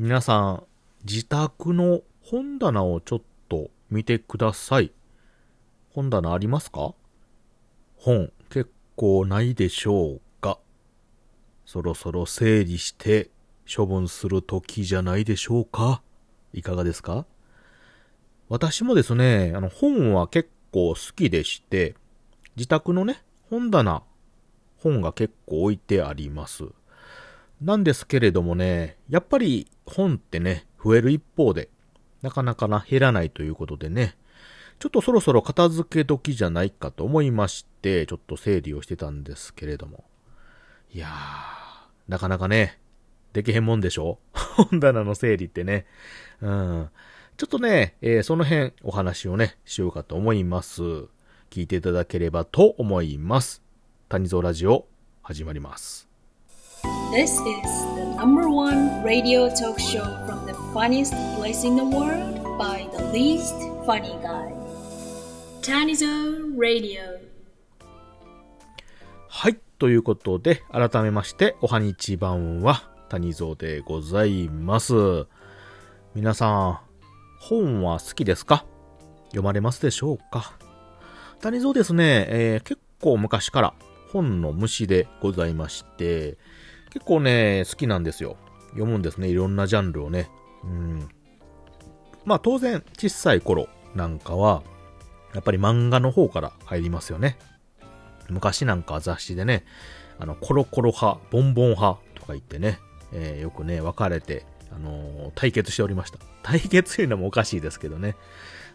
[0.00, 0.62] 皆さん、
[1.04, 4.92] 自宅の本棚をちょっと見てください。
[5.90, 6.94] 本棚ありますか？
[7.96, 10.60] 本結構ないでしょうか？
[11.66, 13.30] そろそろ整理して
[13.68, 16.00] 処分する時じゃないでしょうか？
[16.52, 17.26] いかがですか？
[18.48, 21.96] 私もですね、あの本は結構好きでして、
[22.54, 24.04] 自宅のね、本棚、
[24.76, 26.66] 本が結構置いてあります。
[27.60, 31.68] なんですけれどもね、やっぱり本ってね、増える一方で、
[32.22, 34.16] なかなかな減らないということでね、
[34.78, 40.04] ちょっとそろそろ片付け時じゃないかと思いまして、ちょっと整理をしてたんですけれども。
[40.92, 41.10] いやー、
[42.06, 42.78] なかなかね、
[43.32, 44.20] できへんもんでしょ？
[44.32, 45.86] 本棚の整理ってね。
[46.40, 46.90] うん。
[47.36, 50.82] ちょっとね、えー、その辺お話をね、しようかと思います。
[51.50, 53.62] 聞いていただければと思います。
[54.08, 54.86] 谷蔵ラジオ、
[55.22, 56.07] 始まります。
[57.10, 57.40] This is
[57.96, 63.02] the number one radio talk show from the funniest place in the world by the
[63.04, 63.54] least
[63.86, 64.52] funny guy.
[65.62, 67.00] Tanizo Radio.
[69.26, 69.58] はい。
[69.78, 74.92] ということで、改めまして、おはにちばんは、谷蔵でございます。
[76.14, 76.78] 皆さん、
[77.40, 78.66] 本は好きですか
[79.28, 80.52] 読まれますでしょうか
[81.40, 83.74] 谷蔵ですね、えー、結構昔から
[84.12, 86.36] 本の虫でございまして、
[86.90, 88.36] 結構ね、好きなんですよ。
[88.70, 89.28] 読むんですね。
[89.28, 90.30] いろんなジャンルをね。
[90.64, 91.08] うん。
[92.24, 94.62] まあ当然、小さい頃なんかは、
[95.34, 97.38] やっぱり漫画の方から入りますよね。
[98.28, 99.64] 昔なんか雑誌でね、
[100.18, 102.78] あの、コロコロ派、ボンボン派とか言ってね、
[103.12, 106.18] えー、よくね、分かれて、あのー、対決しておりました。
[106.42, 108.16] 対決というのもおかしいですけどね。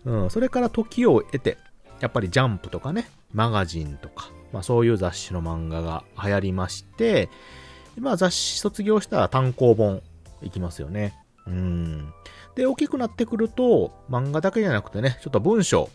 [0.06, 1.58] うん、それから時を得て、
[2.00, 7.30] やっぱりジャンプとかね、マガジンとか、まあそういう雑誌の漫画が流行りまして、
[8.00, 10.02] まあ雑誌卒業したら単行本
[10.42, 11.14] いきますよね。
[11.48, 12.14] うん。
[12.56, 15.90] で、大きくなってくると、漫画だけじゃなくてね、ちょっと文章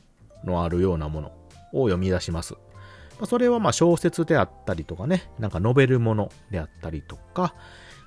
[0.44, 1.28] のあるようなもの
[1.72, 2.54] を読み出します。
[2.54, 7.54] まあ、それはまあ小説であったりとかね、なんかノベルものであったりとか、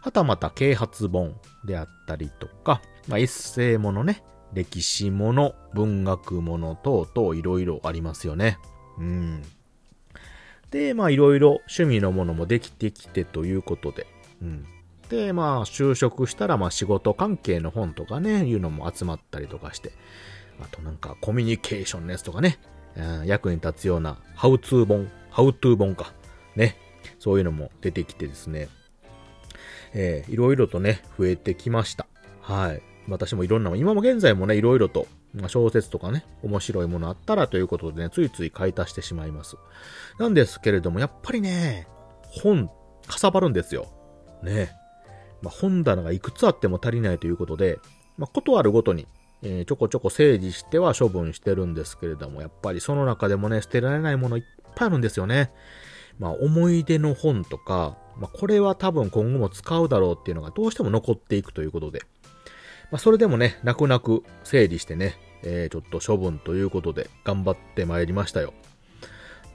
[0.02, 1.36] はたまた啓発本
[1.66, 4.24] であったりとか、まあ、エッセイものね、
[4.54, 8.58] 歴史もの、文学もの等々いろいろありますよね。
[8.98, 9.44] うん。
[10.72, 14.08] で、まあいろいろ趣味のものもできてきてということで、
[14.42, 14.66] うん。
[15.10, 19.92] で、まあ就職したらまあ仕事関係の本とかね、いうのも集まったりとかして、
[20.62, 22.58] あとなんかコミュニケーションのやつとかね、
[22.96, 26.14] うん、役に立つようなハウツー本、ハウトゥー本か、
[26.56, 26.78] ね、
[27.20, 28.70] そういうのも出てきてですね、
[29.94, 32.08] えー、いろいろとね、増えてきました。
[32.42, 32.82] はい。
[33.08, 39.58] 私もいろんな、今も現在もね、いろいろとま小説とかね、面白いものあったらということでね、ついつい買い足してしまいます。
[40.20, 41.88] なんですけれども、やっぱりね、
[42.24, 42.70] 本、
[43.08, 43.88] かさばるんですよ。
[44.44, 44.72] ね。
[45.42, 47.80] まあ、本棚がいくつあっても足りないということで、
[48.18, 49.08] まあ、ことあるごとに、
[49.42, 54.44] えー、ちょこちょこ整理しては処分してるんですけれども、やっぱりその中でもね、捨てられないものいっ
[54.76, 55.52] ぱいあるんですよね。
[56.20, 62.04] まあ、思い出の本とか、まあ、これは多分今後も使うだろうっていうのがどうしても残っていくということで、
[62.92, 68.54] まあ、それでもね、泣く泣く整理してね、えー、ちょっと処分ということで頑張ってまいりましたよ。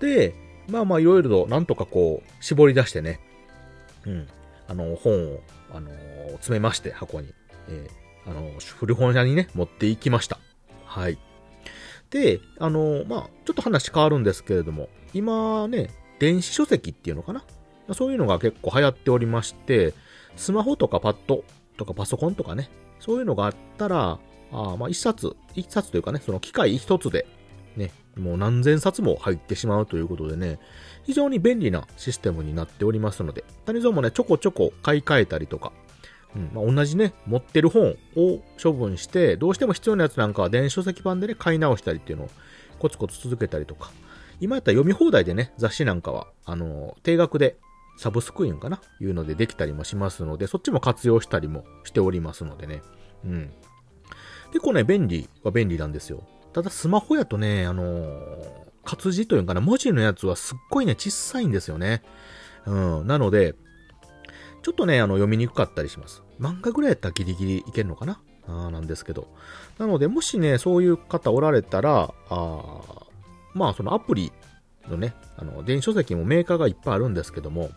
[0.00, 0.34] で、
[0.69, 3.20] まあまあいろいろとなんとかこう、絞り出してね、
[4.04, 4.28] うん、
[4.66, 5.41] あの、本を、
[5.72, 7.32] あのー、詰めまして、箱に。
[7.69, 10.38] えー、あのー、古本屋にね、持っていきました。
[10.84, 11.18] はい。
[12.10, 17.44] で、あの、まあちょっと話変わるんですけれども、今ね、電子書籍っていうのかな？
[17.94, 19.92] そういうのが結構流行っておりまして、
[20.36, 21.44] スマホとかパッド
[21.76, 22.70] とかパソコンとかね、
[23.00, 24.18] そういうのがあったら、
[24.52, 27.26] あまあ一冊、一冊というかね、その機械一つで、
[27.76, 30.58] ね、もう何千冊も入ってしまうということでね、
[31.04, 35.72] 非常に便利なシステムになっておりますので、谷蔵もね、ちょこちょこ買い替えたりとか、
[36.34, 42.30] うんまあ、同じね、持ってる本を処分して、どうしても必要なやつなんかは電子書籍版でね、買い直したりっていうのを
[42.78, 43.90] コツコツ続けたりとか、
[44.40, 47.56] 今やったら読み放題でね、雑誌なんかは、あの、定額で
[47.96, 48.80] サブスクインかな？
[49.00, 52.82] いうのでできたりもしますので、そっちも活用したりもしておりますのでね。
[53.24, 53.53] うん。
[54.53, 56.22] 結構ね、便利は便利なんですよ。
[56.53, 62.03] ただスマホやとね、あのー、活字というかな、文字のやつはすっごいね、小さいんですよね。
[62.66, 63.06] うん。
[63.06, 63.54] なので、
[64.62, 66.22] ちょっとね、あの、読みにくかったりします。
[66.41, 68.21] 漫画ぐらいやったらギリギリいけるのかな？
[68.48, 69.28] あなんですけど。
[69.78, 72.82] なので、もしね、そういう方おられたら、あ
[73.54, 74.32] まあ、そのアプリ
[74.88, 77.71] のね、あの、電子書籍もメーカーがいっぱいあるんですけども、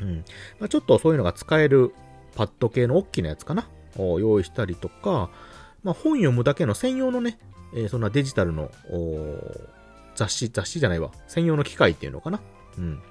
[0.00, 0.24] うん。
[0.58, 1.94] まあ、ちょっとそういうのが使える
[2.34, 5.30] パッド系の大きなやつかなを用意したりとか、
[5.82, 7.38] まあ、本読むだけの専用のね、
[7.74, 8.70] えー、そんなデジタルの
[10.14, 11.10] 雑誌、雑誌じゃないわ。
[11.28, 12.40] 専用の機械っていうのかな
[12.78, 13.02] うん。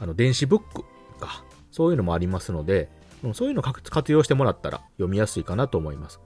[0.00, 0.82] あの、電子ブック
[1.20, 1.44] か。
[1.70, 2.88] そういうのもありますので、
[3.24, 6.20] うんそういうの活活用してもらったら読みやすいかなと思います。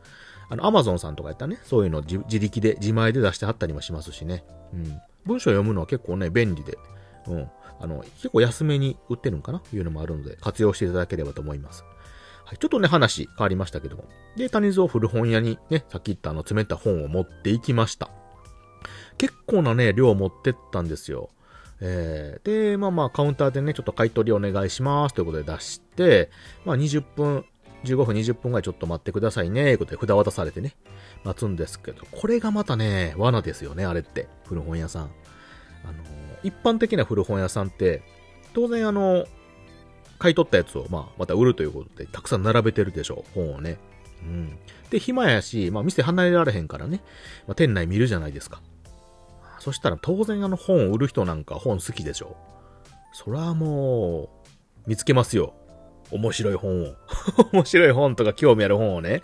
[0.51, 4.45] あの、アマゾンさんとかやったらね、そういうの自自力で、自前で出してはったりもしますしね。
[4.73, 5.01] うん。
[5.25, 6.77] 文章読むのは結構ね、便利で、
[7.29, 7.51] うん。
[7.81, 9.63] あの、結構安めに売ってるんかな？
[9.73, 11.85] いうのもあるので、活用していただければと思います。
[12.45, 12.59] はい。
[12.59, 14.05] ちょっとね、話変わりましたけども。
[14.37, 18.11] で、谷蔵古本屋にね、さっき言ったあの、詰めた本を持っていきました。
[19.19, 21.31] 結構なね、量を持ってったんですよ。
[21.81, 26.31] えー、で、まあまあ、カウンターでね、ちょっと買い取りお願いしますということで出して、
[26.65, 27.45] まあ20分、
[27.85, 30.75] 15分、20分ぐらいちょっと待ってくださいね、ということで札渡されてね、
[31.25, 34.29] 待つんですけど、これがまたね、罠ですよね、あれって。
[34.47, 35.11] 古本屋さん。
[35.85, 35.95] あの、
[36.43, 38.03] 一般的な古本屋さんって、
[38.55, 39.27] 当然あの、
[40.19, 43.79] 買い取ったやつを、まあ、また売るということで、たくさん並べてるでしょう、本をね。
[44.23, 44.59] うん。
[44.91, 47.03] で、暇やし、まあ、店離れられへんからね、
[47.47, 48.61] まあ、店内見るじゃないですか。
[49.61, 52.37] そしたら当然あの本を売る人なんか本好きでしょ。
[53.13, 54.31] そらも
[54.87, 55.55] う、見つけますよ。
[56.11, 56.95] 面白い本を。
[57.53, 59.23] 面白い本とか興味ある本をね。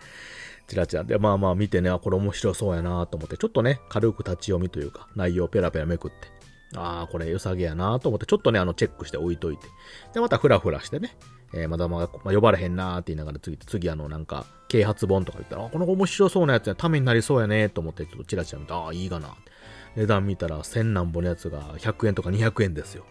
[0.67, 6.29] チラチラで、まあまあ見てね、あ、これ面白そうやなと思って、ちょっとね、軽く立ち読みというか、内容ペラペラめくって。
[6.77, 9.67] ああ、これ良さげやなと思って、ちょっとね、あの、チェックして置いといて。
[10.13, 11.17] で、またフラフラしてね、
[11.53, 19.53] えーまだまだ、まあ、呼ばれへんなーって言いながら次、次あの、なんか、啓発本とか言ったら、あ、この面白そうなやつや、ためになりそうやねと思って、ちょっとチラチラ見て、ああ、いいかなって。
[19.97, 23.05] 値段見たら、千何本のやつが100円とか200円ですよ。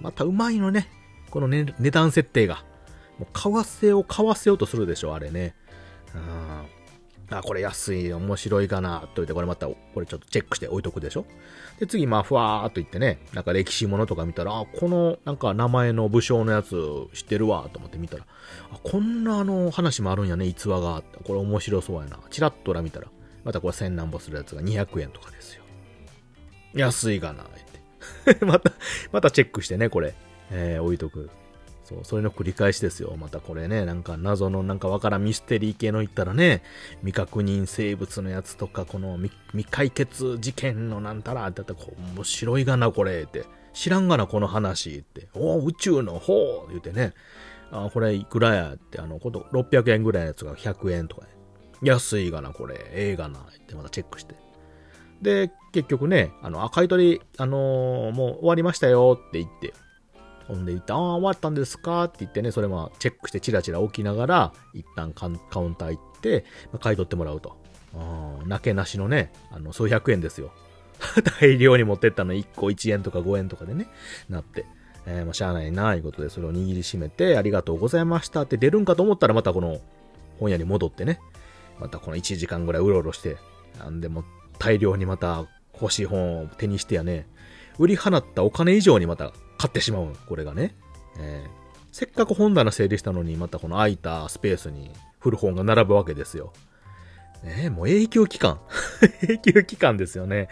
[0.00, 0.88] またうまいのね。
[1.30, 2.64] この、ね、値段設定が。
[3.18, 5.54] もう、為替を買わせようとするでしょ、あれね。
[6.14, 6.79] うん。
[7.30, 11.24] あ、これ安い、面白いかな、と言って、これまた、これちょっとチェックして置いとくでしょ？
[11.78, 16.74] で、次、まあ、ふわーっと言ってね、なんか歴史ものとか見たら、あ、この、なんか名前の武将のやつ
[17.14, 18.24] 知ってるわ、と思って見たら、
[18.72, 21.02] あ、こんなあの、話もあるんやね、逸話が。
[21.24, 22.18] これ面白そうやな。
[22.30, 23.06] チラッとら見たら、
[23.44, 25.62] またこれ千何本するやつが200円とかですよ。
[26.74, 27.46] 安いがな、っ
[28.34, 28.44] て。
[28.44, 28.72] また、
[29.12, 30.14] またチェックしてね、これ。
[30.50, 31.30] えー、置いとく。
[31.90, 33.14] そう、それの繰り返しですよ。
[33.18, 36.62] またこれね、なんか謎のなんかわからんミステリー系の言ったらね、
[37.00, 43.44] 未確認生物のやつとか、この未解決事件のなんたらって言ったら、面白いがな、これって。
[43.72, 45.28] 知らんがな、この話って。
[45.34, 47.12] おお宇宙の方言ってね。
[47.72, 51.28] あ、これいくらやって、あの、こと600円ぐらいのやつが100円とかね。
[51.82, 52.76] 安いがな、これ。
[52.92, 54.34] ええがな、ってまたチェックして。
[55.22, 59.72] で、結局ね、あの、あ、買い取り、あのーもう終わりましたよって言って、
[60.50, 62.04] ほんで言って、ああ、終わったんですか？
[62.04, 65.38] って言ってね、それまあチェックしてチラチラ置きながら、一旦カウン
[65.74, 67.56] ター行って、ま買い取ってもらうと。
[67.94, 70.52] あーなけなしのね、あの、数百円ですよ。
[71.40, 73.86] 大量に持ってったの1個1円とか5円とかでね、
[74.28, 74.66] なって。
[75.06, 79.80] えー、もうしゃあないな、いうことで、それを握りしめて、ありがとうございましたって出るんかと思ったら、またこの
[80.38, 81.20] 本屋に戻ってね、
[81.78, 83.38] またこの1時間ぐらいうろうろして、
[83.78, 84.24] なんでも
[84.58, 85.46] 大量にまた
[85.80, 87.26] 欲しい本を手にしてやね、
[87.78, 90.74] 売り放ったお金以上にまた買ってしまうこれがね。
[91.18, 91.60] えー
[91.92, 96.52] せっかく本棚整理したのに、またこの空いたスペースに古本が並ぶわけですよ。
[97.42, 98.60] ねえもう永久期間。
[99.28, 100.48] 永久期間ですよね。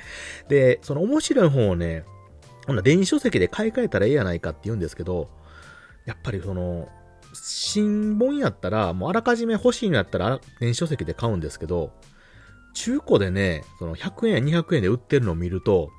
[0.49, 2.03] で、その面白い本をね、
[2.67, 5.31] ほな電子書籍で買い替えたらええやないかって言うんですけど、
[6.07, 6.89] やっぱりその、
[7.35, 11.93] 新本やったら、もうあらかじめ欲しいんやったら電子書籍で買うんですけど、
[12.75, 15.93] 中古でね、その100円や200円で売ってるのを見ると、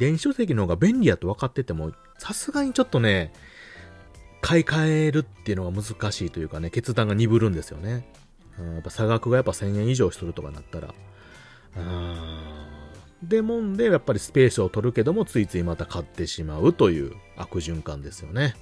[0.00, 3.32] 電子書籍の方が便利やと分かってても、さすがにちょっとね、
[4.40, 8.08] 買い替えるっていうのが難しいというかね、決断が鈍るんですよね。
[8.58, 10.94] うん、やっぱ差額がやっぱ1000円以上するとかなったら。
[11.76, 13.28] うん。
[13.28, 18.54] でもんで、やっぱりスペースを取るけども、ついついまた買ってしまうという悪循環ですよね。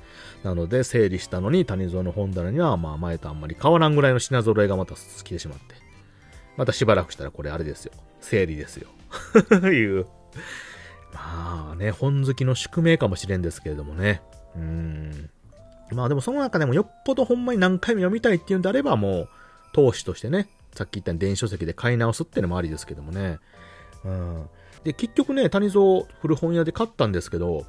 [0.42, 5.76] なので、整理したのに谷蔵の本棚には、まあ前とあんまり変わらんぐらいの品揃えがまた好きでしまって。
[6.56, 7.92] またしばらくしたらこれあれですよ。
[8.20, 8.88] 整理ですよ。
[9.70, 10.06] いう。
[11.12, 14.22] まあね、本好きの宿命かもしれんですけれどもね。
[14.56, 15.30] うん。
[15.92, 19.28] まあでもその中でもよっぽどほんまに何回も読みたいっていうんであればもう、
[19.72, 23.38] 投資としてね、さっき言ったように電子書籍で買い直すっていうのもありですけどもね。
[24.04, 24.48] うん。
[24.84, 27.66] で、結局ね、谷蔵古本屋で買ったんですけど、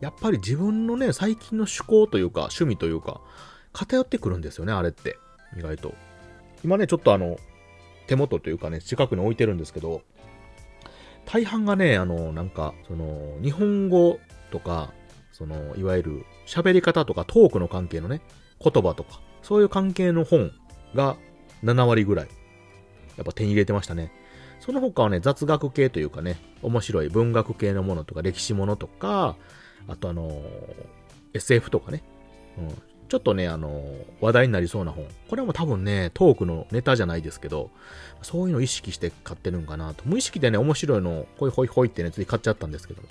[0.00, 3.20] やっぱり自分のね、最近の趣向というか、趣味というか、
[3.72, 5.18] 偏ってくるんですよね、あれって。
[5.56, 5.94] 意外と。
[6.64, 7.36] 今ね、ちょっとあの、
[8.06, 10.02] 手元というかね、近くに置いてるんですけど、
[11.26, 14.18] 大半がね、あの、なんか、その、日本語
[14.50, 14.92] とか、
[15.32, 18.22] その、いわゆる喋り方とかトークの関係のね、
[18.62, 20.52] 言葉とか、そういう関係の本
[20.94, 21.16] が
[21.64, 22.28] 7割ぐらい、
[23.16, 24.12] やっぱ手に入れてましたね。
[24.60, 29.36] その他はね、雑学系というかね、面白い文学系のものとか、歴史ものとか、
[29.88, 30.42] あとあの、
[31.34, 32.02] SF とかね、
[32.56, 32.68] うん、
[33.08, 33.84] ちょっとね、あの、
[34.20, 35.06] 話題になりそうな本。
[35.28, 37.70] これも多分ね、トークのネタじゃないですけど、
[38.22, 40.02] そういうのを意識して買ってるんかなと。
[40.06, 43.08] 無意識でね、面白いのをホイホイホイってね、つい買っちゃったんですけども。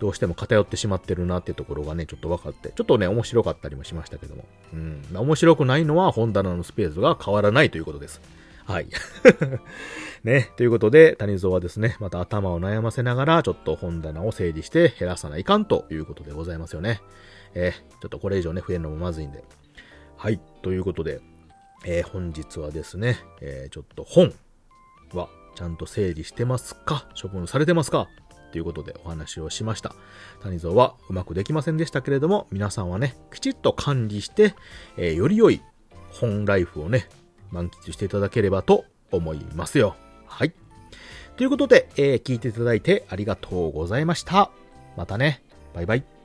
[0.00, 4.46] どうしても偏ってしまってるなっていうところがね、ちょっと分かって、ちょっとね、面白かったりもしましたけども。
[4.72, 5.02] うん。
[5.14, 8.22] 面白くないのは本棚のスペースが変わらないということです。
[8.64, 8.86] はい。
[10.24, 10.52] ね。
[10.56, 17.02] ということで、谷蔵はですね、また頭を悩ませながら、ちょっと本棚を整理して減らさないかんということでございますよね。
[17.54, 19.44] えー、ちょっとこれ以上ね、増えるのもまずいんで。
[20.16, 20.40] はい。
[20.62, 21.20] ということで、
[21.84, 24.32] えー、本日はですね、えー、ちょっと本
[25.14, 27.06] はちゃんと整理してますか？
[27.20, 28.08] 処分されてますか？
[28.52, 29.94] ということでお話をしました。
[30.42, 34.54] 谷蔵はうまくできませんでしたけれども、皆さんはね、きちっと管理して、
[34.96, 35.62] えー、より良い
[36.10, 37.08] 本ライフをね、
[37.50, 39.96] 満喫していただければと思いますよ。
[40.26, 40.52] はい。
[41.36, 44.50] ということで、えー、聞いていただいてありがとうございました。
[44.96, 45.42] またね。
[45.72, 46.19] バイバイ。